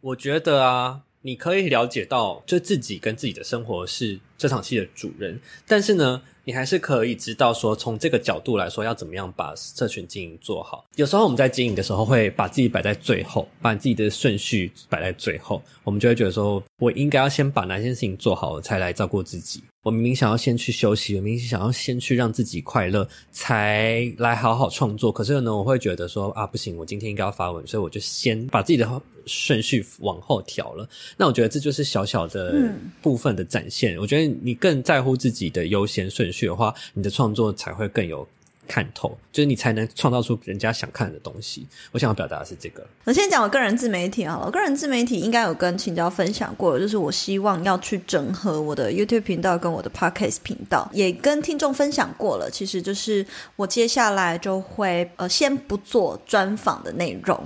[0.00, 6.22] 我觉得啊，你可以了解到，就自己跟自己的生活是这场戏的主人，但是呢。
[6.44, 10.84] 你还是可以知道说，从这个角度来说，要怎么样把社群经营做好。
[10.96, 19.62] 有时候我们在经营的时候，会把自己摆在最后，把你自己的顺序摆在最后，我们就会觉得说，我应该要先把哪件事情做好，才来照顾自己。
[19.82, 25.12] 我明明想要先去休息，我明明想要先去让自己快乐，才来好好创作。
[25.12, 28.86] 可是呢，我会觉得说啊，不行，我今天应该要发文，所以我就先把自己的
[29.26, 30.88] 顺序往后调了。
[31.16, 32.72] 那我觉得这就是小小的
[33.02, 33.96] 部分的展现。
[33.96, 33.98] 嗯。
[33.98, 38.26] 我觉得你更在乎自己的优先顺序的话，你的创作才会更有。
[38.66, 41.66] 看透，就是你才能创造出人家想看的东西。
[41.90, 42.86] 我想要表达的是这个。
[43.02, 52.48] 我先讲我个人自媒体好了，我个人自媒体应该有跟青椒分享过，就是我希望要去整合我的 YouTube 频道跟我的 Podcast 频道，也跟听众分享过了。
[52.48, 53.26] 其实就是
[53.56, 57.36] 我接下来就会呃，先不做专访的内容，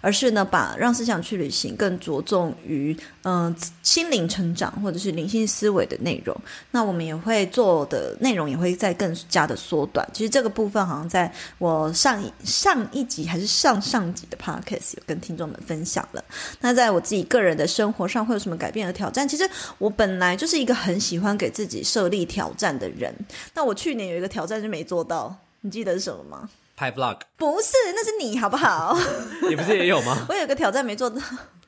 [0.00, 6.36] 而是呢，把让思想去旅行更着重于嗯、心灵成长或者是灵性思维的内容。
[6.70, 10.08] 那我们也会做的内容也会再更加的缩短。
[10.12, 10.52] 其实这个。
[10.52, 16.24] 部分好像在我上一上一集还是上上集的 podcast 有跟听众们分享了。
[16.60, 19.28] 那在我自己个人的生活上会有什么改变和挑战？
[19.28, 23.14] 其实我本来就是一个很喜欢给自己设立挑战的人。
[23.54, 26.48] 那我去年有一个挑战就没做到，你记得是什么吗？
[26.74, 27.18] 拍 vlog？
[27.36, 28.98] 不是，那是你好不好？
[29.48, 30.24] 你不是也有吗？
[30.28, 31.20] 我有个挑战没做到。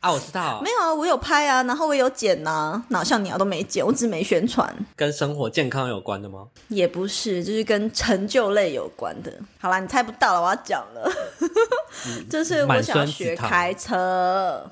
[0.05, 4.71] 啊，我知道，没有啊，我有拍啊，然后我有剪呐、啊，哪像你啊都没剪，我只没宣传。
[4.95, 6.47] 跟生活健康有关的吗？
[6.69, 9.33] 也不是，就是跟成就类有关的。
[9.59, 11.11] 好啦，你猜不到了，我要讲了，
[12.29, 14.71] 就是我想要学开车，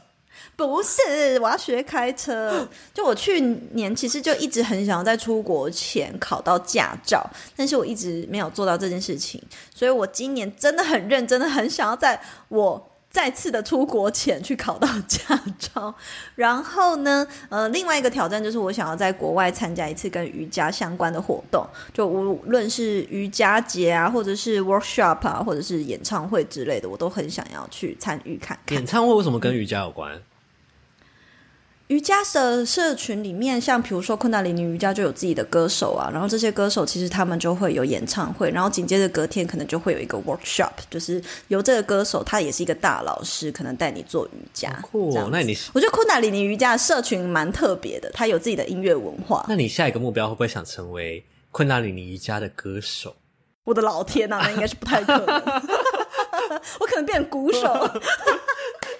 [0.55, 2.69] 不是，我要学开车。
[2.93, 3.41] 就我去
[3.73, 7.27] 年其实就一直很想要在出国前考到驾照，
[7.57, 9.43] 但是我一直没有做到这件事情，
[9.75, 12.89] 所以我今年真的很认真的很想要在我。
[13.13, 15.95] 再次的出国前去考到驾照，
[16.35, 28.59] 然后呢，呃，另外一个挑战就是我想要在国外参加一次跟瑜伽相关的活动，就无论是瑜伽节啊，或者是 workshop 啊，或者是演唱会之类的，我都很想要去参与看。
[28.71, 30.19] 演唱会为什么跟瑜伽有关？
[31.93, 44.71] 瑜伽的社群里面，像比如说昆达里尼瑜伽就有自己的歌手啊，然后这些歌手其实他们就会有演唱会，然后紧接着隔天可能就会有一个 workshop，就是由这个歌手他也是一个大老师，可能带你做瑜伽。
[44.81, 49.45] 酷，那你我觉得昆达里尼瑜伽社群蛮特别的，他有自己的音乐文化。
[49.47, 53.15] 那你下一个目标会不会想成为昆达里尼瑜伽的歌手？
[53.65, 55.37] 我的老天呐、啊，那应该是不太可能，
[56.81, 57.61] 我可能变鼓手。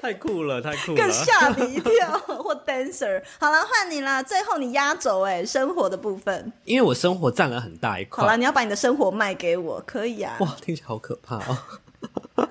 [0.03, 2.19] 太酷了，太酷了，更吓你一跳。
[2.43, 4.21] 或 dancer，好了，换你啦。
[4.21, 8.25] 最后你压轴哎，生活的部分，因为我生活占了很大一块。
[8.25, 10.37] 好了，你要把你的生活卖给我，可以啊。
[10.41, 11.57] 哇，听起来好可怕哦。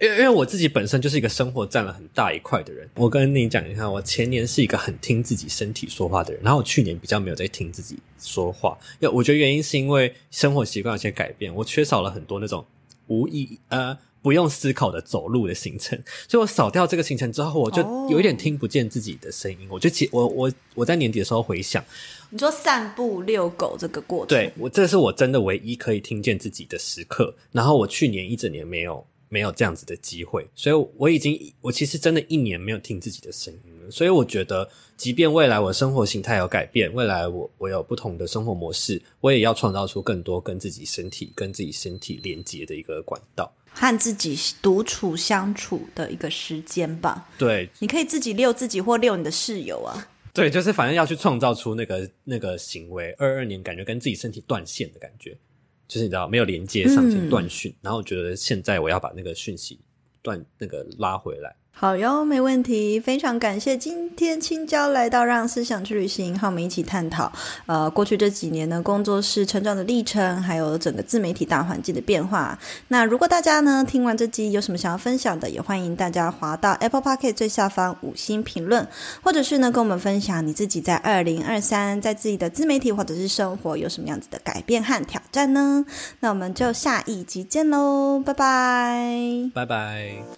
[0.00, 2.88] 因为因为我自己本身就是一个生活占了很大一块的人。
[2.94, 8.78] 我跟你讲一下，我前年是一个很听自己身体说话的人，然后我去年比较没有在听自己说话。
[9.00, 12.64] 要我觉得原因是因为生活习惯有些改变，我缺少了很多那种
[13.08, 13.98] 无意义呃。
[14.28, 15.98] 不用思考的走路的行程。
[16.28, 19.66] 所以我扫掉这个行程之后，我就有一点听不见自己的声音。
[19.70, 21.82] 我就其我我我在年底的时候回想，
[22.28, 27.34] 你说散步遛狗这个过程，对，我这是我真的唯一可以听见自己的时刻。
[27.52, 33.90] 然后我去年一整年没有没有这样子的机会，所以我已经我其实真的一年没有听自己的声音了。
[33.90, 34.68] 所以我觉得，
[34.98, 47.28] 即便未来我生活形态有改变，未来我我有不同的生活模式，我也要创造出更多跟自己身体、跟自己身体连接的一个管道，和自己独处相处的一个时间吧。
[47.38, 50.08] 对，你可以自己遛自己，或遛你的室友啊。
[50.34, 53.12] 对，就是反正要去创造出那个那个行为。
[53.12, 55.38] 二二年感觉跟自己身体断线的感觉，
[55.86, 59.78] 就是你知道没有连接上线断讯，然后我觉得现在我要把那个讯息
[60.22, 61.54] 断那个拉回来。
[61.80, 62.98] 好哟，没问题。
[62.98, 67.30] 非常感谢今天青椒来到《让思想去旅行》，和我们一起探讨
[67.66, 72.58] 呃过去这几年呢工作室成长的历程，还有整个自媒体大环境的变化。
[72.88, 78.84] 那如果大家呢听完这集有什么想要分享的，也欢迎大家滑到 Apple Podcast 最下方五星评论，
[79.22, 85.86] 或者是呢跟我们分享你自己在二零二三在自己的自媒体或者是生活有什么样子的改变和挑战呢？
[86.18, 90.37] 那我们就下一集见喽，拜拜，拜拜。